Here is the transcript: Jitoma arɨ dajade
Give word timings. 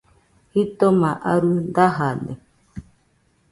Jitoma 0.53 1.11
arɨ 1.31 1.51
dajade 1.75 2.33